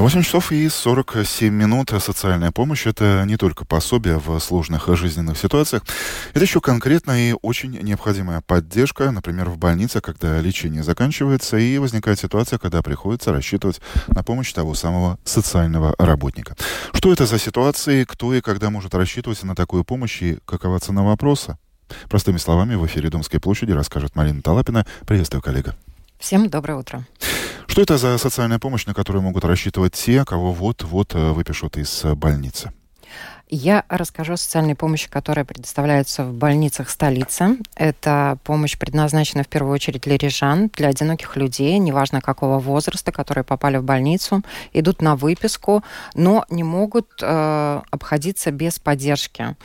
8 0.00 0.22
часов 0.22 0.50
и 0.50 0.66
47 0.66 1.52
минут. 1.52 1.92
Социальная 2.00 2.52
помощь– 2.52 2.86
это 2.86 3.22
не 3.26 3.36
только 3.36 3.66
пособие 3.66 4.18
в 4.18 4.40
сложных 4.40 4.88
жизненных 4.96 5.36
ситуациях. 5.36 5.82
Это 6.32 6.40
еще 6.40 6.62
конкретная 6.62 7.32
и 7.32 7.34
очень 7.42 7.72
необходимая 7.82 8.40
поддержка, 8.40 9.10
например, 9.10 9.50
в 9.50 9.58
больнице, 9.58 10.00
когда 10.00 10.40
лечение 10.40 10.82
заканчивается 10.82 11.58
и 11.58 11.76
возникает 11.76 12.18
ситуация, 12.18 12.58
когда 12.58 12.80
приходится 12.80 13.30
рассчитывать 13.30 13.82
на 14.06 14.22
помощь 14.22 14.50
того 14.54 14.74
самого 14.74 15.18
социального 15.24 15.94
работника. 15.98 16.56
Что 16.94 17.12
это 17.12 17.26
за 17.26 17.38
ситуации, 17.38 18.04
кто 18.04 18.32
и 18.32 18.40
когда 18.40 18.70
может 18.70 18.94
рассчитывать 18.94 19.42
на 19.42 19.54
такую 19.54 19.84
помощь 19.84 20.22
и 20.22 20.38
какова 20.46 20.80
цена 20.80 21.02
вопроса? 21.02 21.58
Простыми 22.08 22.38
словами, 22.38 22.74
в 22.74 22.86
эфире 22.86 23.10
Домской 23.10 23.38
площади 23.38 23.72
расскажет 23.72 24.16
Марина 24.16 24.40
Талапина. 24.40 24.86
Приветствую, 25.06 25.42
коллега. 25.42 25.76
Всем 26.18 26.48
доброе 26.48 26.76
утро. 26.76 27.06
Что 27.80 27.94
это 27.94 27.96
за 27.96 28.18
социальная 28.18 28.58
помощь, 28.58 28.84
на 28.84 28.92
которую 28.92 29.22
могут 29.22 29.42
рассчитывать 29.42 29.94
те, 29.94 30.26
кого 30.26 30.52
вот-вот 30.52 31.14
э, 31.14 31.30
выпишут 31.30 31.78
из 31.78 32.04
э, 32.04 32.14
больницы? 32.14 32.72
Я 33.48 33.84
расскажу 33.88 34.34
о 34.34 34.36
социальной 34.36 34.74
помощи, 34.74 35.08
которая 35.08 35.46
предоставляется 35.46 36.24
в 36.24 36.34
больницах 36.34 36.90
столицы. 36.90 37.56
Это 37.74 38.36
помощь 38.44 38.76
предназначена 38.76 39.44
в 39.44 39.48
первую 39.48 39.72
очередь 39.72 40.02
для 40.02 40.18
рижан, 40.18 40.70
для 40.76 40.88
одиноких 40.88 41.36
людей, 41.36 41.78
неважно 41.78 42.20
какого 42.20 42.58
возраста, 42.58 43.12
которые 43.12 43.44
попали 43.44 43.78
в 43.78 43.82
больницу, 43.82 44.42
идут 44.74 45.00
на 45.00 45.16
выписку, 45.16 45.82
но 46.14 46.44
не 46.50 46.62
могут 46.62 47.08
э, 47.22 47.80
обходиться 47.90 48.50
без 48.50 48.78
поддержки 48.78 49.56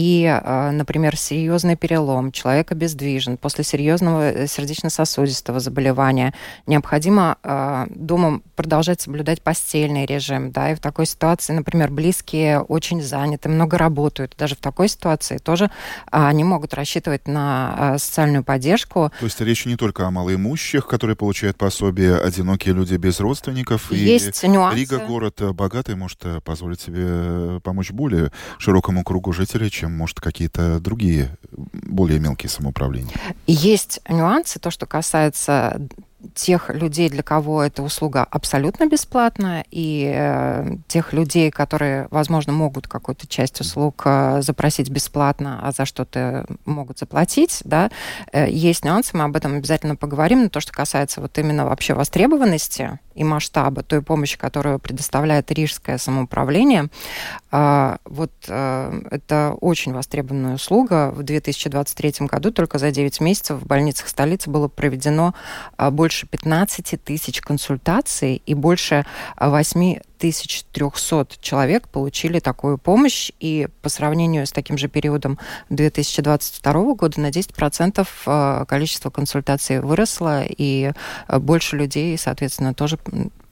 и, 0.00 0.24
а, 0.24 0.72
например, 0.72 1.14
серьезный 1.14 1.76
перелом, 1.76 2.32
человек 2.32 2.72
обездвижен, 2.72 3.36
после 3.36 3.64
серьезного 3.64 4.30
э, 4.30 4.46
сердечно-сосудистого 4.46 5.60
заболевания, 5.60 6.32
необходимо 6.66 7.36
э, 7.42 7.86
дома 7.90 8.40
продолжать 8.56 9.02
соблюдать 9.02 9.42
постельный 9.42 10.06
режим, 10.06 10.52
да, 10.52 10.72
и 10.72 10.74
в 10.74 10.80
такой 10.80 11.04
ситуации, 11.04 11.52
например, 11.52 11.90
близкие 11.90 12.60
очень 12.60 13.02
заняты, 13.02 13.50
много 13.50 13.76
работают, 13.76 14.34
даже 14.38 14.54
в 14.54 14.60
такой 14.60 14.88
ситуации 14.88 15.36
тоже 15.36 15.64
э, 15.66 15.68
они 16.12 16.44
могут 16.44 16.72
рассчитывать 16.72 17.28
на 17.28 17.76
э, 17.96 17.98
социальную 17.98 18.42
поддержку. 18.42 19.12
То 19.18 19.26
есть 19.26 19.38
речь 19.42 19.66
не 19.66 19.76
только 19.76 20.06
о 20.06 20.10
малоимущих, 20.10 20.86
которые 20.86 21.14
получают 21.14 21.58
пособие, 21.58 22.16
одинокие 22.16 22.72
люди 22.72 22.94
без 22.94 23.20
родственников. 23.20 23.92
Есть 23.92 24.44
и 24.44 24.48
нюансы. 24.48 24.78
Рига 24.78 25.00
город 25.00 25.42
богатый, 25.54 25.94
может 25.94 26.24
позволить 26.42 26.80
себе 26.80 27.60
помочь 27.60 27.90
более 27.90 28.32
широкому 28.56 29.04
кругу 29.04 29.34
жителей, 29.34 29.70
чем, 29.70 29.89
может, 29.96 30.20
какие-то 30.20 30.80
другие 30.80 31.36
более 31.72 32.18
мелкие 32.18 32.48
самоуправления? 32.48 33.14
Есть 33.46 34.00
нюансы, 34.08 34.58
то, 34.58 34.70
что 34.70 34.86
касается 34.86 35.80
тех 36.34 36.70
людей, 36.70 37.08
для 37.08 37.22
кого 37.22 37.62
эта 37.62 37.82
услуга 37.82 38.26
абсолютно 38.30 38.86
бесплатная, 38.86 39.64
и 39.70 40.10
э, 40.14 40.76
тех 40.88 41.12
людей, 41.12 41.50
которые, 41.50 42.08
возможно, 42.10 42.52
могут 42.52 42.88
какую-то 42.88 43.26
часть 43.26 43.60
услуг 43.60 44.02
э, 44.04 44.42
запросить 44.42 44.90
бесплатно, 44.90 45.60
а 45.62 45.72
за 45.72 45.84
что-то 45.84 46.46
могут 46.64 46.98
заплатить, 46.98 47.60
да, 47.64 47.90
э, 48.32 48.50
есть 48.50 48.84
нюансы, 48.84 49.16
мы 49.16 49.24
об 49.24 49.36
этом 49.36 49.54
обязательно 49.54 49.96
поговорим, 49.96 50.44
но 50.44 50.48
то, 50.48 50.60
что 50.60 50.72
касается 50.72 51.20
вот 51.20 51.36
именно 51.38 51.66
вообще 51.66 51.94
востребованности 51.94 52.98
и 53.14 53.24
масштаба 53.24 53.82
той 53.82 54.02
помощи, 54.02 54.38
которую 54.38 54.78
предоставляет 54.78 55.50
Рижское 55.50 55.98
самоуправление, 55.98 56.88
э, 57.50 57.96
вот 58.04 58.32
э, 58.48 59.02
это 59.10 59.56
очень 59.60 59.92
востребованная 59.92 60.54
услуга. 60.54 61.10
В 61.10 61.22
2023 61.22 62.26
году 62.26 62.50
только 62.50 62.78
за 62.78 62.90
9 62.90 63.20
месяцев 63.20 63.60
в 63.60 63.66
больницах 63.66 64.08
столицы 64.08 64.50
было 64.50 64.68
проведено 64.68 65.34
э, 65.76 65.90
больше 65.90 66.09
больше 66.10 66.26
15 66.26 67.04
тысяч 67.04 67.40
консультаций 67.40 68.42
и 68.44 68.54
больше 68.54 69.06
8300 69.38 71.26
человек 71.40 71.88
получили 71.88 72.40
такую 72.40 72.78
помощь. 72.78 73.30
И 73.38 73.68
по 73.80 73.88
сравнению 73.88 74.44
с 74.44 74.50
таким 74.50 74.76
же 74.76 74.88
периодом 74.88 75.38
2022 75.68 76.94
года 76.94 77.20
на 77.20 77.30
10% 77.30 78.08
э, 78.26 78.64
количество 78.66 79.10
консультаций 79.10 79.78
выросло, 79.78 80.42
и 80.44 80.90
э, 81.28 81.38
больше 81.38 81.76
людей, 81.76 82.18
соответственно, 82.18 82.74
тоже 82.74 82.98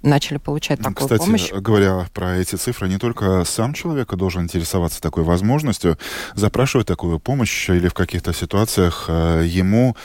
начали 0.03 0.39
получать 0.39 0.79
такую 0.79 0.97
Кстати, 0.97 1.19
помощь. 1.21 1.45
Кстати, 1.45 1.61
говоря 1.61 2.09
про 2.13 2.39
эти 2.39 2.57
цифры, 2.57 2.89
не 2.89 2.99
только 2.99 3.45
сам 3.45 3.73
человек 3.73 4.13
должен 4.17 4.43
интересоваться 4.43 5.01
такой 5.01 5.23
возможностью, 5.23 5.97
запрашивать 6.35 6.89
такую 6.89 7.21
помощь 7.21 7.71
или 7.71 7.87
в 7.87 7.95
каких-то 7.95 8.33
ситуациях 8.33 9.05
э, 9.07 9.45
ему 9.47 9.97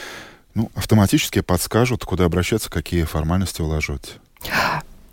ну, 0.56 0.72
автоматически 0.76 1.42
подскажут, 1.42 2.06
куда 2.06 2.26
обращаться, 2.26 2.70
какие 2.70 3.04
формальности 3.04 3.62
уложить. 3.62 4.18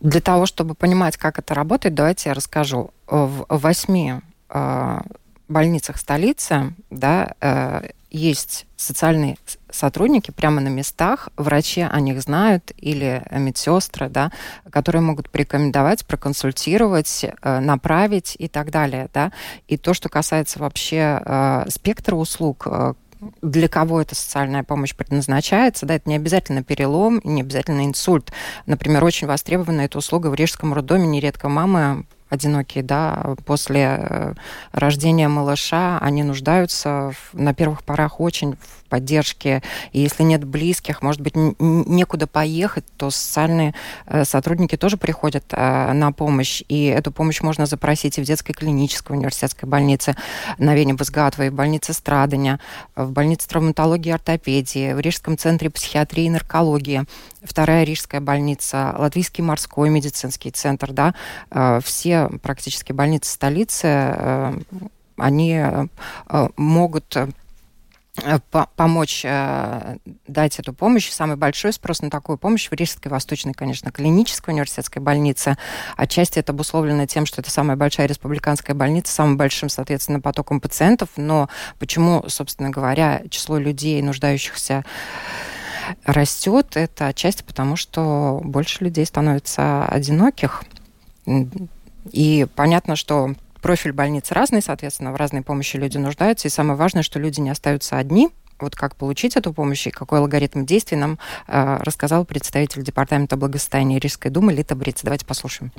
Для 0.01 0.21
того, 0.21 0.47
чтобы 0.47 0.75
понимать, 0.75 1.17
как 1.17 1.39
это 1.39 1.55
работает, 1.55 1.95
давайте 1.95 2.31
я 2.31 2.35
расскажу. 2.35 2.91
В 3.07 3.45
восьми 3.49 4.15
э, 4.49 5.01
больницах 5.49 5.99
столицы 5.99 6.75
да, 6.91 7.35
э, 7.41 7.91
есть 8.11 8.67
социальные 8.77 9.37
сотрудники 9.71 10.31
прямо 10.31 10.61
на 10.61 10.69
местах, 10.69 11.29
врачи 11.37 11.83
о 11.83 12.01
них 12.01 12.21
знают 12.23 12.73
или 12.79 13.23
медсестры, 13.31 14.09
да, 14.09 14.33
которые 14.71 15.03
могут 15.03 15.31
порекомендовать, 15.31 16.05
проконсультировать, 16.07 17.25
э, 17.25 17.61
направить 17.61 18.37
и 18.39 18.49
так 18.49 18.71
далее. 18.71 19.09
Да. 19.13 19.33
И 19.69 19.77
то, 19.77 19.95
что 19.95 20.09
касается 20.09 20.59
вообще 20.59 21.21
э, 21.25 21.67
спектра 21.69 22.17
услуг, 22.17 22.67
э, 22.67 22.95
для 23.43 23.69
кого 23.69 24.01
эта 24.01 24.15
социальная 24.15 24.63
помощь 24.63 24.95
предназначается. 24.95 25.87
Да, 25.87 25.95
это 25.95 26.09
не 26.09 26.17
обязательно 26.17 26.63
перелом, 26.63 27.21
не 27.25 27.43
обязательно 27.43 27.85
инсульт. 27.85 28.33
Например, 28.67 29.05
очень 29.05 29.27
востребована 29.27 29.83
эта 29.83 29.99
услуга 29.99 30.29
в 30.29 30.35
Рижском 30.35 30.75
роддоме. 30.75 31.07
Нередко 31.07 31.49
мамы 31.49 32.05
одинокие, 32.31 32.83
да, 32.83 33.35
после 33.45 33.99
э, 34.01 34.35
рождения 34.73 35.29
малыша, 35.29 35.99
они 35.99 36.23
нуждаются 36.23 37.13
в, 37.13 37.39
на 37.39 37.53
первых 37.53 37.83
порах 37.83 38.21
очень 38.21 38.55
в 38.55 38.81
поддержки. 38.89 39.63
И 39.93 40.01
если 40.01 40.23
нет 40.23 40.45
близких, 40.45 41.01
может 41.01 41.21
быть, 41.21 41.35
некуда 41.35 42.27
поехать, 42.27 42.85
то 42.97 43.11
социальные 43.11 43.75
э, 44.07 44.25
сотрудники 44.25 44.77
тоже 44.77 44.97
приходят 44.97 45.45
э, 45.51 45.93
на 45.93 46.13
помощь. 46.13 46.63
И 46.69 46.85
эту 46.85 47.13
помощь 47.13 47.41
можно 47.41 47.67
запросить 47.67 48.19
и 48.19 48.21
в 48.21 48.25
детской 48.25 48.53
клинической 48.53 49.17
университетской 49.17 49.69
больнице 49.69 50.15
на 50.59 50.75
Вене 50.75 50.95
Базгатова, 50.95 51.45
и 51.45 51.51
в 51.51 51.55
больнице 51.55 51.93
Страдания, 51.93 52.61
в 52.95 53.11
больнице 53.11 53.49
травматологии 53.49 54.11
и 54.11 54.13
ортопедии, 54.13 54.93
в 54.93 55.01
Рижском 55.01 55.39
центре 55.39 55.71
психиатрии 55.71 56.25
и 56.25 56.31
наркологии, 56.31 57.05
вторая 57.43 57.85
Рижская 57.85 58.21
больница, 58.21 58.95
Латвийский 58.99 59.43
морской 59.43 59.89
медицинский 59.89 60.51
центр, 60.51 60.93
да, 60.93 61.15
э, 61.51 61.81
практически 62.43 62.93
больницы 62.93 63.31
столицы, 63.31 64.65
они 65.17 65.63
могут 66.57 67.17
Э, 68.23 68.39
помочь 68.77 69.23
э, 69.25 69.97
дать 70.27 70.59
эту 70.59 70.73
помощь. 70.73 71.11
Самый 71.11 71.37
большой 71.37 71.73
спрос 71.73 72.03
на 72.03 72.11
такую 72.11 72.39
помощь 72.39 72.69
в 72.69 72.73
Рижской 72.73 73.11
Восточной, 73.11 73.55
конечно, 73.55 73.93
клинической 73.93 74.53
университетской 74.53 75.01
больнице. 75.01 75.57
Отчасти 75.97 76.39
это 76.39 76.53
обусловлено 76.53 77.07
тем, 77.07 77.25
что 77.25 77.41
это 77.41 77.51
самая 77.51 77.77
большая 77.77 78.09
республиканская 78.09 78.75
больница 78.75 79.13
самым 79.13 79.37
большим, 79.37 79.69
соответственно, 79.69 80.21
потоком 80.21 80.61
пациентов. 80.61 81.11
Но 81.17 81.49
почему, 81.79 82.25
собственно 82.29 82.71
говоря, 82.71 83.23
число 83.31 83.59
людей, 83.59 84.03
нуждающихся 84.03 84.85
растет, 86.05 86.77
это 86.77 87.09
отчасти 87.09 87.43
потому, 87.43 87.77
что 87.77 88.41
больше 88.45 88.85
людей 88.85 89.07
становится 89.07 89.87
одиноких. 89.87 90.65
И 92.11 92.47
понятно, 92.55 92.97
что 92.97 93.35
профиль 93.63 93.93
больницы 93.93 94.35
разный, 94.35 94.63
соответственно, 94.63 95.13
в 95.13 95.17
разной 95.17 95.43
помощи 95.43 95.77
люди 95.77 95.99
нуждаются. 95.99 96.49
И 96.49 96.51
самое 96.51 96.77
важное, 96.77 97.03
что 97.03 97.19
люди 97.19 97.41
не 97.41 97.51
остаются 97.51 97.99
одни, 97.99 98.31
вот 98.61 98.77
как 98.77 98.97
получить 98.97 99.37
эту 99.37 99.53
помощь 99.53 99.87
и 99.87 99.91
какой 99.91 100.19
алгоритм 100.19 100.65
действий 100.65 100.97
нам 100.97 101.19
э, 101.47 101.79
рассказал 101.81 102.25
представитель 102.25 102.83
Департамента 102.83 103.37
благосостояния 103.37 103.99
Рижской 103.99 104.31
думы 104.31 104.53
Лита 104.53 104.75
Бриц. 104.75 105.01
Давайте 105.03 105.27
послушаем. 105.27 105.73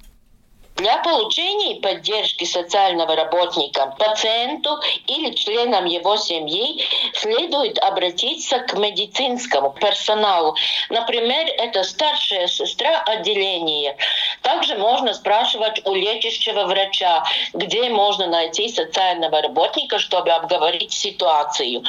Для 0.81 0.97
получения 0.97 1.79
поддержки 1.79 2.43
социального 2.43 3.15
работника 3.15 3.95
пациенту 3.99 4.79
или 5.05 5.31
членам 5.35 5.85
его 5.85 6.17
семьи 6.17 6.83
следует 7.13 7.77
обратиться 7.77 8.57
к 8.57 8.73
медицинскому 8.73 9.75
персоналу. 9.79 10.55
Например, 10.89 11.45
это 11.59 11.83
старшая 11.83 12.47
сестра 12.47 12.99
отделения. 13.05 13.95
Также 14.41 14.75
можно 14.75 15.13
спрашивать 15.13 15.85
у 15.85 15.93
лечащего 15.93 16.63
врача, 16.63 17.25
где 17.53 17.87
можно 17.89 18.25
найти 18.25 18.67
социального 18.67 19.39
работника, 19.39 19.99
чтобы 19.99 20.31
обговорить 20.31 20.93
ситуацию. 20.93 21.83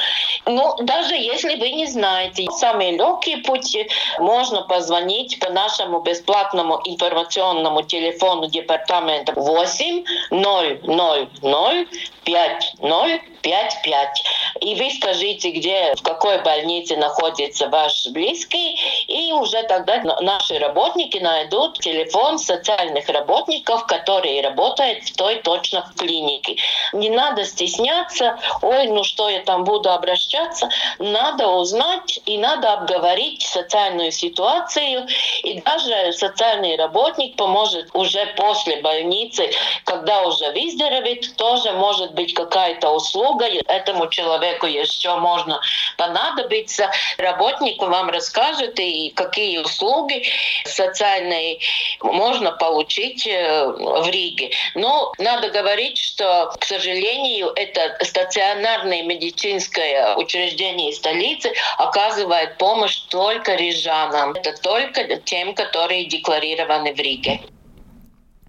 Ну, 0.45 0.75
даже 0.81 1.15
если 1.15 1.55
вы 1.55 1.71
не 1.71 1.87
знаете, 1.87 2.45
самый 2.51 2.91
легкий 2.91 3.37
путь 3.37 3.75
можно 4.19 4.61
позвонить 4.61 5.39
по 5.39 5.49
нашему 5.49 6.01
бесплатному 6.01 6.79
информационному 6.85 7.81
телефону 7.81 8.45
департамента 8.45 8.82
департамента 8.83 9.33
8 9.35 10.03
0 10.31 10.79
0 10.83 11.29
0 11.41 11.87
5 12.23 12.73
0 12.81 13.21
5 13.41 13.81
5. 13.83 14.23
и 14.61 14.75
вы 14.75 14.91
скажите, 14.91 15.51
где, 15.51 15.93
в 15.95 16.01
какой 16.01 16.41
больнице 16.41 16.95
находится 16.95 17.67
ваш 17.67 18.07
близкий, 18.07 18.79
и 19.07 19.33
уже 19.33 19.63
тогда 19.63 20.01
наши 20.21 20.57
работники 20.59 21.17
найдут 21.17 21.79
телефон 21.79 22.39
социальных 22.39 23.09
работников, 23.09 23.85
которые 23.87 24.41
работают 24.41 25.03
в 25.03 25.15
той 25.15 25.35
точно 25.41 25.83
в 25.83 25.99
клинике. 25.99 26.55
Не 26.93 27.09
надо 27.09 27.43
стесняться, 27.43 28.39
ой, 28.61 28.87
ну 28.87 29.03
что 29.03 29.29
я 29.29 29.41
там 29.41 29.65
буду 29.65 29.91
обращаться. 29.91 30.69
Надо 30.99 31.49
узнать 31.49 32.19
и 32.25 32.37
надо 32.37 32.73
обговорить 32.73 33.41
социальную 33.41 34.11
ситуацию, 34.11 35.05
и 35.43 35.61
даже 35.61 36.13
социальный 36.13 36.77
работник 36.77 37.35
поможет 37.35 37.89
уже 37.93 38.25
после 38.37 38.72
больницы, 38.81 39.49
когда 39.85 40.23
уже 40.23 40.51
выздоровеет, 40.51 41.35
тоже 41.35 41.71
может 41.73 42.13
быть 42.13 42.33
какая-то 42.33 42.89
услуга 42.89 43.45
этому 43.67 44.07
человеку 44.09 44.65
еще 44.65 45.15
можно 45.17 45.59
понадобиться. 45.97 46.89
Работник 47.17 47.81
вам 47.81 48.09
расскажет 48.09 48.79
и 48.79 49.09
какие 49.09 49.59
услуги 49.59 50.23
социальные 50.65 51.59
можно 52.01 52.51
получить 52.51 53.27
э, 53.27 53.67
в 53.67 54.07
Риге. 54.09 54.51
Но 54.75 55.11
надо 55.17 55.49
говорить, 55.49 55.97
что, 55.97 56.51
к 56.59 56.65
сожалению, 56.65 57.51
это 57.55 57.97
стационарное 58.03 59.03
медицинское 59.03 60.15
учреждение 60.15 60.93
столицы 60.93 61.53
оказывает 61.77 62.57
помощь 62.57 62.97
только 63.09 63.55
рижанам. 63.55 64.31
Это 64.33 64.53
только 64.61 65.17
тем, 65.17 65.53
которые 65.53 66.05
декларированы 66.05 66.93
в 66.93 66.97
Риге. 66.97 67.41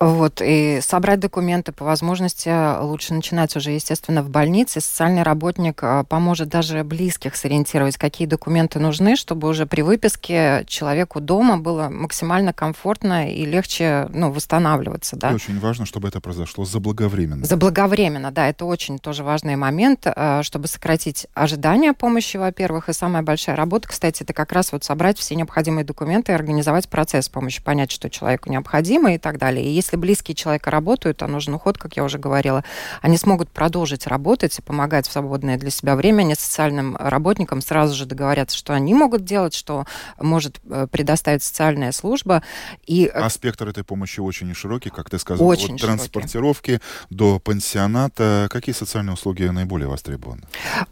Вот, 0.00 0.40
и 0.44 0.78
собрать 0.80 1.18
документы 1.18 1.72
по 1.72 1.84
возможности 1.84 2.80
лучше 2.80 3.14
начинать 3.14 3.56
уже, 3.56 3.72
естественно, 3.72 4.22
в 4.22 4.30
больнице. 4.30 4.80
Социальный 4.80 5.24
работник 5.24 5.80
а, 5.82 6.04
поможет 6.04 6.48
даже 6.48 6.84
близких 6.84 7.34
сориентировать, 7.34 7.96
какие 7.96 8.28
документы 8.28 8.78
нужны, 8.78 9.16
чтобы 9.16 9.48
уже 9.48 9.66
при 9.66 9.82
выписке 9.82 10.64
человеку 10.68 11.20
дома 11.20 11.58
было 11.58 11.88
максимально 11.88 12.52
комфортно 12.52 13.28
и 13.28 13.44
легче 13.44 14.08
ну, 14.12 14.30
восстанавливаться. 14.30 15.16
Да? 15.16 15.32
И 15.32 15.34
очень 15.34 15.58
важно, 15.58 15.84
чтобы 15.84 16.06
это 16.06 16.20
произошло 16.20 16.64
заблаговременно. 16.64 17.44
Заблаговременно, 17.44 18.30
да, 18.30 18.48
это 18.48 18.66
очень 18.66 19.00
тоже 19.00 19.24
важный 19.24 19.56
момент, 19.56 20.06
а, 20.06 20.44
чтобы 20.44 20.68
сократить 20.68 21.26
ожидания 21.34 21.92
помощи, 21.92 22.36
во-первых, 22.36 22.88
и 22.88 22.92
самая 22.92 23.22
большая 23.22 23.56
работа, 23.56 23.88
кстати, 23.88 24.22
это 24.22 24.32
как 24.32 24.52
раз 24.52 24.70
вот 24.70 24.84
собрать 24.84 25.18
все 25.18 25.34
необходимые 25.34 25.84
документы 25.84 26.30
и 26.30 26.34
организовать 26.36 26.88
процесс 26.88 27.28
помощи, 27.28 27.60
понять, 27.60 27.90
что 27.90 28.08
человеку 28.08 28.48
необходимо 28.48 29.14
и 29.14 29.18
так 29.18 29.38
далее. 29.38 29.66
И 29.66 29.74
если 29.88 29.96
близкие 29.96 30.34
человека 30.34 30.70
работают, 30.70 31.22
а 31.22 31.26
нужен 31.26 31.54
уход, 31.54 31.78
как 31.78 31.96
я 31.96 32.04
уже 32.04 32.18
говорила, 32.18 32.62
они 33.00 33.16
смогут 33.16 33.48
продолжить 33.48 34.06
работать 34.06 34.58
и 34.58 34.62
помогать 34.62 35.08
в 35.08 35.12
свободное 35.12 35.56
для 35.56 35.70
себя 35.70 35.96
время. 35.96 36.20
Они 36.20 36.34
социальным 36.34 36.96
работникам 36.96 37.62
сразу 37.62 37.94
же 37.94 38.04
договорятся, 38.04 38.56
что 38.56 38.74
они 38.74 38.92
могут 38.92 39.24
делать, 39.24 39.54
что 39.54 39.86
может 40.20 40.60
э, 40.68 40.86
предоставить 40.90 41.42
социальная 41.42 41.92
служба. 41.92 42.42
И... 42.86 43.06
Э, 43.06 43.22
а 43.22 43.30
спектр 43.30 43.68
этой 43.68 43.82
помощи 43.82 44.20
очень 44.20 44.54
широкий, 44.54 44.90
как 44.90 45.08
ты 45.08 45.18
сказала, 45.18 45.46
очень 45.46 45.76
от 45.76 45.80
транспортировки 45.80 46.80
до 47.08 47.38
пансионата. 47.38 48.48
Какие 48.50 48.74
социальные 48.74 49.14
услуги 49.14 49.44
наиболее 49.44 49.88
востребованы? 49.88 50.42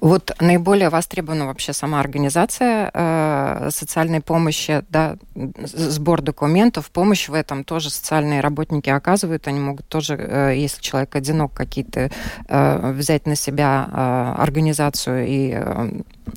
Вот 0.01 0.35
наиболее 0.41 0.89
востребована 0.89 1.47
вообще 1.47 1.75
сама 1.75 2.01
организация 2.01 2.91
э, 2.95 3.69
социальной 3.71 4.23
помощи, 4.23 4.85
да, 4.89 5.17
сбор 5.35 6.23
документов, 6.23 6.91
помощь 6.91 7.29
в 7.29 7.35
этом 7.35 7.63
тоже 7.63 7.91
социальные 7.91 8.41
работники 8.41 8.86
помощники 8.87 8.91
оказывают, 8.91 9.49
они 9.49 9.61
могут 9.61 9.87
тоже, 9.89 10.15
э, 10.15 10.55
если 10.57 10.81
человек 10.83 11.17
одинок, 11.17 11.53
какие-то 11.53 12.11
э, 12.49 12.93
взять 12.93 13.27
на 13.27 13.37
себя 13.37 13.89
э, 13.91 14.43
организацию 14.43 15.27
и 15.27 15.57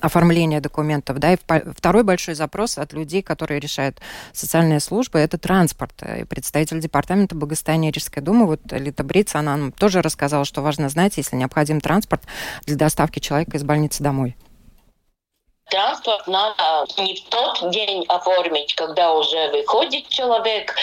оформление 0.01 0.61
документов. 0.61 1.17
Да, 1.19 1.33
и 1.33 1.37
второй 1.75 2.03
большой 2.03 2.35
запрос 2.35 2.77
от 2.77 2.93
людей, 2.93 3.21
которые 3.21 3.59
решают 3.59 3.99
социальные 4.33 4.79
службы, 4.79 5.19
это 5.19 5.37
транспорт. 5.37 6.03
И 6.19 6.23
представитель 6.25 6.79
департамента 6.79 7.35
благосостояния 7.35 7.91
Рижской 7.91 8.23
думы, 8.23 8.45
вот 8.45 8.61
Лита 8.71 9.03
Бриц, 9.03 9.35
она 9.35 9.57
нам 9.57 9.71
тоже 9.71 10.01
рассказала, 10.01 10.45
что 10.45 10.61
важно 10.61 10.89
знать, 10.89 11.17
если 11.17 11.37
необходим 11.37 11.81
транспорт 11.81 12.21
для 12.65 12.75
доставки 12.75 13.19
человека 13.19 13.57
из 13.57 13.63
больницы 13.63 14.03
домой. 14.03 14.35
Транспорт 15.69 16.27
надо 16.27 16.85
не 16.97 17.15
в 17.15 17.23
тот 17.25 17.69
день 17.69 18.05
оформить, 18.07 18.73
когда 18.75 19.13
уже 19.13 19.49
выходит 19.49 20.09
человек. 20.09 20.75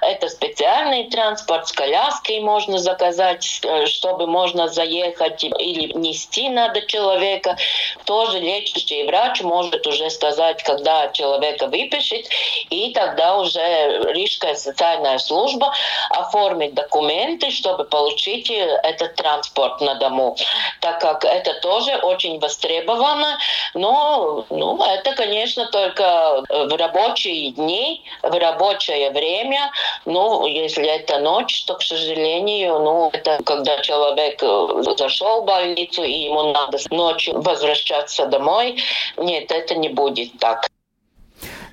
Это 0.00 0.28
специальный 0.28 1.10
транспорт, 1.10 1.66
с 1.66 1.72
коляской 1.72 2.40
можно 2.40 2.78
заказать, 2.78 3.60
э, 3.64 3.86
чтобы 3.86 4.26
можно 4.26 4.68
заехать 4.68 5.42
или 5.42 5.92
нести 5.92 6.48
надо 6.48 6.82
человека. 6.82 7.56
Тоже 8.04 8.38
лечащий 8.38 9.04
врач 9.04 9.40
может 9.40 9.86
уже 9.86 10.08
сказать, 10.10 10.62
когда 10.62 11.08
человека 11.08 11.66
выпишет, 11.66 12.26
и 12.70 12.92
тогда 12.92 13.38
уже 13.38 14.12
Рижская 14.12 14.54
социальная 14.54 15.18
служба 15.18 15.74
оформит 16.10 16.74
документы, 16.74 17.50
чтобы 17.50 17.84
получить 17.84 18.50
этот 18.50 19.16
транспорт 19.16 19.80
на 19.80 19.96
дому. 19.96 20.36
Так 20.80 21.00
как 21.00 21.24
это 21.24 21.54
тоже 21.60 21.96
очень 21.96 22.38
востребовано, 22.38 23.38
но 23.74 24.27
ну, 24.50 24.82
это, 24.82 25.14
конечно, 25.14 25.66
только 25.70 26.42
в 26.48 26.76
рабочие 26.76 27.50
дни, 27.50 28.02
в 28.22 28.38
рабочее 28.38 29.10
время. 29.10 29.70
Ну, 30.04 30.46
если 30.46 30.86
это 30.86 31.18
ночь, 31.18 31.64
то, 31.64 31.74
к 31.74 31.82
сожалению, 31.82 32.78
ну, 32.78 33.10
это 33.12 33.38
когда 33.44 33.80
человек 33.80 34.42
э, 34.42 34.94
зашел 34.96 35.42
в 35.42 35.44
больницу, 35.44 36.02
и 36.02 36.24
ему 36.24 36.52
надо 36.52 36.78
ночью 36.90 37.40
возвращаться 37.40 38.26
домой. 38.26 38.76
Нет, 39.16 39.50
это 39.50 39.74
не 39.74 39.88
будет 39.88 40.38
так. 40.38 40.67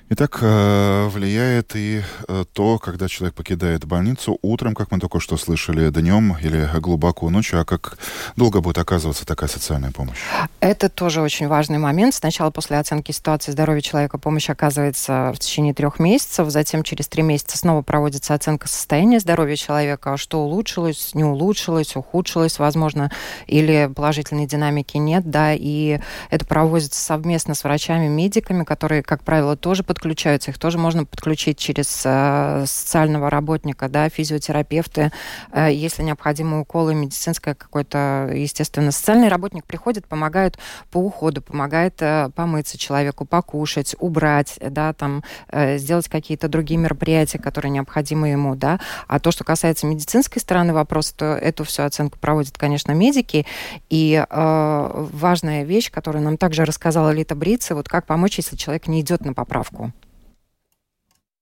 Итак, 0.08 0.38
э, 0.40 1.08
влияет 1.08 1.76
и 1.76 2.04
э, 2.28 2.46
то, 2.54 2.78
когда 2.78 3.08
человек 3.08 3.34
покидает 3.34 3.86
больницу 3.86 4.38
утром, 4.44 4.76
как 4.76 4.92
мы 4.92 5.00
только 5.00 5.20
что 5.20 5.36
слышали, 5.36 5.90
днем 5.90 6.38
или 6.40 6.70
глубоко 6.80 7.32
ночью, 7.32 7.60
а 7.60 7.66
как 7.66 7.98
долго 8.36 8.62
будет 8.62 8.78
оказываться 8.78 9.26
такая 9.26 9.50
социальная 9.50 9.92
помощь? 9.92 10.20
Это 10.60 10.90
тоже 10.90 11.22
очень 11.22 11.48
важный 11.48 11.80
момент. 11.80 12.14
Сначала 12.14 12.52
после 12.52 12.78
оценки 12.78 13.12
ситуации 13.12 13.52
здоровья 13.52 13.82
человека 13.82 14.20
помощь 14.20 14.48
оказывается 14.48 15.32
в 15.34 15.40
течение 15.40 15.74
трех 15.74 15.98
месяцев, 15.98 16.52
затем 16.52 16.84
через 16.84 17.08
три 17.08 17.24
месяца 17.24 17.58
снова 17.58 17.82
проводится 17.82 18.36
оценка 18.36 18.68
состояния 18.68 19.20
здоровья 19.20 19.56
человека, 19.56 20.18
что 20.18 20.44
улучшилось, 20.44 21.16
не 21.16 21.24
улучшилось, 21.24 21.96
ухудшилось, 21.96 22.60
возможно, 22.60 23.12
или 23.48 23.90
положительной 23.96 24.46
динамики 24.46 24.98
нет, 24.98 25.32
да, 25.32 25.54
и 25.56 26.00
это 26.30 26.46
проводится 26.46 27.02
совместно 27.02 27.56
с 27.56 27.64
врачами, 27.64 28.08
медиками, 28.08 28.64
которые, 28.64 29.02
как 29.02 29.24
правило, 29.24 29.58
тоже 29.58 29.82
подключаются. 29.96 30.52
Их 30.52 30.60
тоже 30.60 30.78
можно 30.78 31.06
подключить 31.06 31.58
через 31.58 32.04
э, 32.06 32.66
социального 32.68 33.30
работника, 33.30 33.90
да, 33.90 34.10
физиотерапевты, 34.10 35.12
э, 35.52 35.70
если 35.72 36.04
необходимы 36.04 36.60
уколы, 36.60 36.94
медицинское 36.94 37.56
какое-то, 37.56 38.30
естественно. 38.34 38.92
Социальный 38.92 39.30
работник 39.30 39.66
приходит, 39.66 40.08
помогает 40.08 40.60
по 40.92 41.00
уходу, 41.00 41.42
помогает 41.42 41.96
э, 42.02 42.30
помыться 42.36 42.78
человеку, 42.78 43.26
покушать, 43.26 43.96
убрать, 44.00 44.60
да, 44.62 44.94
там, 44.94 45.24
сделать 45.52 46.08
какие-то 46.08 46.48
другие 46.48 46.80
мероприятия, 46.80 47.40
которые 47.40 47.72
необходимы 47.72 48.28
ему, 48.30 48.56
да. 48.56 48.80
А 49.08 49.20
то, 49.20 49.32
что 49.32 49.44
касается 49.44 49.88
медицинской 49.88 50.42
стороны 50.42 50.74
вопроса, 50.74 51.16
то 51.16 51.26
эту 51.26 51.64
всю 51.64 51.84
оценку 51.84 52.20
проводят, 52.20 52.58
конечно, 52.58 52.92
медики. 52.92 53.46
И 53.90 54.24
важная 54.30 55.64
вещь, 55.64 55.92
которую 55.92 56.24
нам 56.24 56.38
также 56.38 56.66
рассказала 56.66 57.12
Лита 57.12 57.36
Брица, 57.36 57.76
вот 57.76 57.88
как 57.88 58.06
помочь, 58.06 58.38
если 58.38 58.56
человек 58.56 58.88
не 58.88 59.02
идет 59.02 59.24
на 59.24 59.34
поправку. 59.34 59.85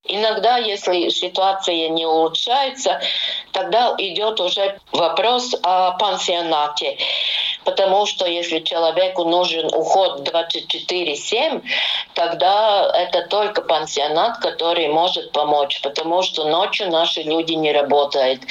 Иногда, 0.06 0.58
если 0.58 1.08
ситуация 1.08 1.88
не 1.88 2.04
улучшается, 2.04 3.00
тогда 3.52 3.94
идет 3.96 4.38
уже 4.38 4.78
вопрос 4.92 5.54
о 5.62 5.92
пансионате. 5.92 6.98
Потому 7.64 8.06
что 8.06 8.26
если 8.26 8.60
человеку 8.60 9.24
нужен 9.24 9.66
уход 9.74 10.28
24-7, 10.28 11.62
тогда 12.14 12.90
это 12.94 13.26
только 13.28 13.62
пансионат, 13.62 14.38
который 14.38 14.88
может 14.88 15.32
помочь. 15.32 15.80
Потому 15.82 16.22
что 16.22 16.44
ночью 16.44 16.90
наши 16.90 17.22
люди 17.22 17.52
не 17.52 17.72
работают. 17.72 18.42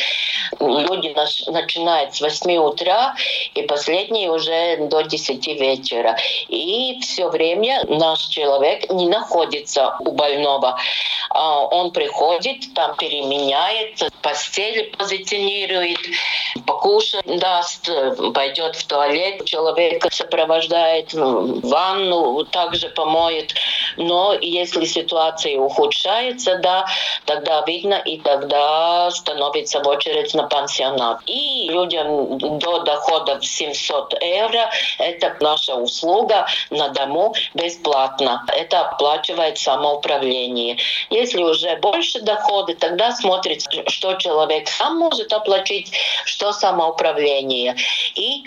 Люди 0.59 1.13
начинают 1.49 2.15
с 2.15 2.21
8 2.21 2.55
утра 2.57 3.15
и 3.53 3.61
последние 3.63 4.31
уже 4.31 4.77
до 4.87 5.01
10 5.01 5.47
вечера. 5.47 6.17
И 6.47 6.99
все 7.01 7.29
время 7.29 7.83
наш 7.87 8.27
человек 8.27 8.89
не 8.91 9.07
находится 9.07 9.95
у 9.99 10.11
больного. 10.11 10.77
А 11.29 11.65
он 11.65 11.91
приходит, 11.91 12.73
там 12.73 12.95
переменяется, 12.95 14.09
постель 14.21 14.91
позиционирует, 14.97 15.99
покушать 16.65 17.25
даст, 17.25 17.89
пойдет 18.33 18.75
в 18.75 18.85
туалет, 18.85 19.02
человека 19.45 20.09
сопровождает 20.11 21.13
в 21.13 21.67
ванну, 21.67 22.45
также 22.45 22.89
помоет. 22.89 23.53
Но 23.97 24.33
если 24.33 24.85
ситуация 24.85 25.59
ухудшается, 25.59 26.57
да, 26.57 26.85
тогда 27.25 27.63
видно, 27.65 27.95
и 27.95 28.17
тогда 28.19 29.09
становится 29.11 29.81
в 29.81 29.87
очередь 29.87 30.33
на 30.33 30.43
пансионат. 30.43 31.19
И 31.25 31.69
людям 31.69 32.37
до 32.37 32.79
дохода 32.79 33.39
в 33.39 33.45
700 33.45 34.21
евро 34.21 34.69
это 34.99 35.35
наша 35.39 35.75
услуга 35.75 36.47
на 36.69 36.89
дому 36.89 37.33
бесплатно. 37.53 38.43
Это 38.47 38.81
оплачивает 38.81 39.57
самоуправление. 39.57 40.77
Если 41.09 41.41
уже 41.41 41.75
больше 41.77 42.21
доходы, 42.21 42.75
тогда 42.75 43.11
смотрит, 43.11 43.63
что 43.87 44.13
человек 44.15 44.67
сам 44.67 44.97
может 44.97 45.31
оплатить, 45.33 45.91
что 46.25 46.51
самоуправление. 46.51 47.75
И 48.15 48.43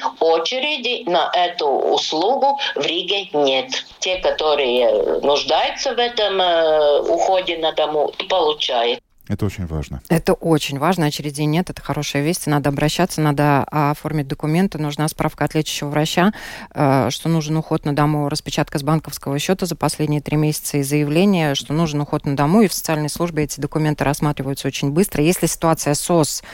очереди 0.46 1.08
на 1.08 1.30
эту 1.34 1.66
услугу 1.66 2.58
в 2.74 2.86
Риге 2.86 3.28
нет. 3.32 3.84
Те, 3.98 4.18
которые 4.18 5.20
нуждаются 5.20 5.94
в 5.94 5.98
этом 5.98 6.40
э, 6.40 7.00
уходе 7.00 7.58
на 7.58 7.72
дому, 7.72 8.12
получают. 8.28 9.00
Это 9.28 9.44
очень 9.46 9.66
важно. 9.66 10.00
Это 10.08 10.34
очень 10.34 10.78
важно. 10.78 11.06
Очередей 11.06 11.46
нет, 11.46 11.68
это 11.68 11.82
хорошая 11.82 12.22
весть. 12.22 12.46
Надо 12.46 12.68
обращаться, 12.68 13.20
надо 13.20 13.64
оформить 13.64 14.28
документы. 14.28 14.78
Нужна 14.78 15.08
справка 15.08 15.44
от 15.44 15.54
лечащего 15.54 15.88
врача, 15.88 16.32
э, 16.72 17.10
что 17.10 17.28
нужен 17.28 17.56
уход 17.56 17.84
на 17.84 17.94
дому, 17.94 18.28
распечатка 18.28 18.78
с 18.78 18.84
банковского 18.84 19.36
счета 19.40 19.66
за 19.66 19.74
последние 19.74 20.20
три 20.20 20.36
месяца 20.36 20.78
и 20.78 20.82
заявление, 20.82 21.56
что 21.56 21.72
нужен 21.72 22.00
уход 22.00 22.24
на 22.24 22.36
дому. 22.36 22.62
И 22.62 22.68
в 22.68 22.72
социальной 22.72 23.08
службе 23.08 23.44
эти 23.44 23.60
документы 23.60 24.04
рассматриваются 24.04 24.68
очень 24.68 24.90
быстро. 24.92 25.24
Если 25.24 25.46
ситуация 25.46 25.94
СОС, 25.94 26.44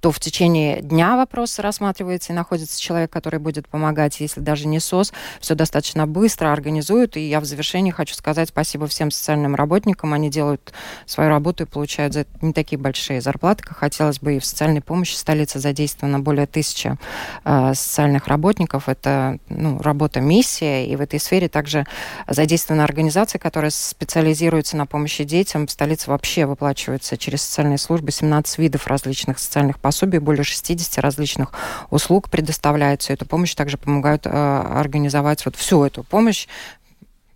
то 0.00 0.10
в 0.10 0.18
течение 0.18 0.80
дня 0.80 1.16
вопросы 1.16 1.60
рассматриваются 1.60 2.32
и 2.32 2.36
находится 2.36 2.80
человек, 2.80 3.12
который 3.12 3.40
будет 3.40 3.68
помогать. 3.68 4.20
Если 4.20 4.40
даже 4.40 4.68
не 4.68 4.80
СОС, 4.80 5.12
все 5.40 5.54
достаточно 5.54 6.06
быстро 6.06 6.50
организуют. 6.50 7.18
И 7.18 7.28
я 7.28 7.40
в 7.40 7.44
завершении 7.44 7.90
хочу 7.90 8.14
сказать 8.14 8.48
спасибо 8.48 8.86
всем 8.86 9.10
социальным 9.10 9.54
работникам. 9.54 10.14
Они 10.14 10.30
делают 10.30 10.72
свою 11.04 11.28
работу 11.28 11.64
и 11.64 11.66
получают 11.66 12.14
за 12.14 12.21
не 12.40 12.52
такие 12.52 12.78
большие 12.78 13.20
зарплаты, 13.20 13.62
хотелось 13.64 14.18
бы. 14.18 14.36
И 14.36 14.38
в 14.38 14.44
социальной 14.44 14.80
помощи 14.80 15.14
столица 15.14 15.58
задействовано 15.58 16.20
более 16.20 16.46
тысячи 16.46 16.96
э, 17.44 17.74
социальных 17.74 18.28
работников. 18.28 18.88
Это 18.88 19.38
ну, 19.48 19.78
работа 19.80 20.20
миссия. 20.20 20.86
И 20.86 20.96
в 20.96 21.00
этой 21.00 21.20
сфере 21.20 21.48
также 21.48 21.86
задействована 22.28 22.84
организация, 22.84 23.38
которая 23.38 23.70
специализируется 23.70 24.76
на 24.76 24.86
помощи 24.86 25.24
детям. 25.24 25.66
В 25.66 25.70
столице 25.70 26.10
вообще 26.10 26.46
выплачивается 26.46 27.16
через 27.16 27.42
социальные 27.42 27.78
службы 27.78 28.10
17 28.10 28.58
видов 28.58 28.86
различных 28.86 29.38
социальных 29.38 29.78
пособий, 29.78 30.18
более 30.18 30.44
60 30.44 30.98
различных 30.98 31.52
услуг 31.90 32.30
предоставляются. 32.30 33.12
Эту 33.12 33.26
помощь 33.26 33.54
также 33.54 33.78
помогают 33.78 34.26
э, 34.26 34.30
организовать 34.30 35.44
вот 35.44 35.56
всю 35.56 35.84
эту 35.84 36.02
помощь 36.02 36.46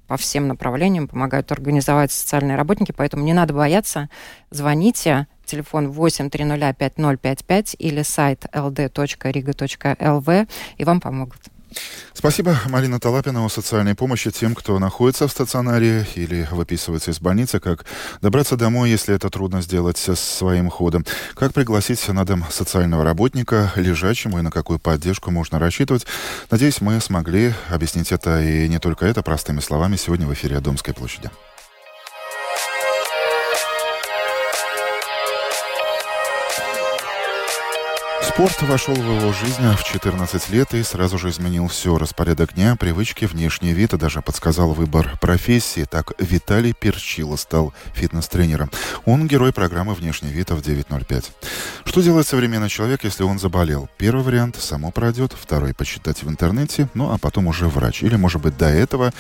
по 0.06 0.16
всем 0.16 0.48
направлениям 0.48 1.08
помогают 1.08 1.50
организовать 1.52 2.12
социальные 2.12 2.56
работники, 2.56 2.92
поэтому 2.92 3.24
не 3.24 3.32
надо 3.32 3.54
бояться. 3.54 4.08
Звоните, 4.50 5.26
телефон 5.44 5.88
8305055 5.90 7.76
или 7.78 8.02
сайт 8.02 8.46
ld.riga.lv, 8.52 10.48
и 10.76 10.84
вам 10.84 11.00
помогут. 11.00 11.55
Спасибо, 12.14 12.58
Марина 12.66 12.98
Талапина, 12.98 13.44
о 13.44 13.48
социальной 13.48 13.94
помощи 13.94 14.30
тем, 14.30 14.54
кто 14.54 14.78
находится 14.78 15.28
в 15.28 15.30
стационаре 15.30 16.06
или 16.14 16.48
выписывается 16.50 17.10
из 17.10 17.20
больницы, 17.20 17.60
как 17.60 17.84
добраться 18.22 18.56
домой, 18.56 18.90
если 18.90 19.14
это 19.14 19.28
трудно 19.28 19.60
сделать 19.60 19.98
своим 19.98 20.70
ходом, 20.70 21.04
как 21.34 21.52
пригласить 21.52 22.08
на 22.08 22.24
дом 22.24 22.44
социального 22.50 23.04
работника 23.04 23.70
лежачему 23.76 24.38
и 24.38 24.42
на 24.42 24.50
какую 24.50 24.78
поддержку 24.78 25.30
можно 25.30 25.58
рассчитывать. 25.58 26.06
Надеюсь, 26.50 26.80
мы 26.80 27.00
смогли 27.00 27.54
объяснить 27.68 28.12
это 28.12 28.42
и 28.42 28.66
не 28.68 28.78
только 28.78 29.04
это 29.04 29.22
простыми 29.22 29.60
словами 29.60 29.96
сегодня 29.96 30.26
в 30.26 30.32
эфире 30.32 30.60
Домской 30.60 30.94
площади. 30.94 31.30
Спорт 38.28 38.60
вошел 38.62 38.94
в 38.94 38.98
его 38.98 39.32
жизнь 39.32 39.62
в 39.76 39.84
14 39.84 40.50
лет 40.50 40.74
и 40.74 40.82
сразу 40.82 41.16
же 41.16 41.30
изменил 41.30 41.68
все. 41.68 41.96
Распорядок 41.96 42.54
дня, 42.54 42.74
привычки, 42.76 43.24
внешний 43.24 43.72
вид 43.72 43.94
и 43.94 43.98
даже 43.98 44.20
подсказал 44.20 44.72
выбор 44.72 45.16
профессии. 45.20 45.86
Так 45.88 46.12
Виталий 46.18 46.72
Перчило 46.72 47.36
стал 47.36 47.72
фитнес-тренером. 47.94 48.70
Он 49.04 49.28
герой 49.28 49.52
программы 49.52 49.94
«Внешний 49.94 50.30
вид» 50.30 50.50
в 50.50 50.58
9.05. 50.58 51.24
Что 51.84 52.02
делает 52.02 52.26
современный 52.26 52.68
человек, 52.68 53.04
если 53.04 53.22
он 53.22 53.38
заболел? 53.38 53.88
Первый 53.96 54.24
вариант– 54.24 54.56
само 54.60 54.90
пройдет, 54.90 55.32
второй– 55.32 55.72
почитать 55.76 56.22
в 56.22 56.28
интернете, 56.28 56.88
ну 56.94 57.12
а 57.12 57.18
потом 57.18 57.46
уже 57.46 57.68
врач. 57.68 58.02
Или, 58.02 58.16
может 58.16 58.42
быть, 58.42 58.56
до 58.56 58.66
этого 58.66 59.12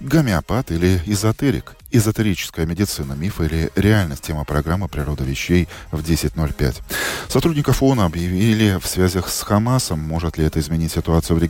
гомеопат 0.00 0.70
или 0.70 1.00
эзотерик. 1.06 1.74
Эзотерическая 1.90 2.66
медицина, 2.66 3.14
миф 3.14 3.40
или 3.40 3.70
реальность. 3.74 4.22
Тема 4.22 4.44
программы 4.44 4.88
«Природа 4.88 5.24
вещей» 5.24 5.68
в 5.90 6.00
10.05. 6.02 6.76
Сотрудников 7.28 7.82
ООН 7.82 8.00
объявили 8.00 8.78
в 8.78 8.86
связях 8.86 9.28
с 9.28 9.42
Хамасом. 9.42 9.98
Может 10.00 10.36
ли 10.36 10.44
это 10.44 10.60
изменить 10.60 10.92
ситуацию 10.92 11.36
в 11.36 11.42
регионе? 11.42 11.46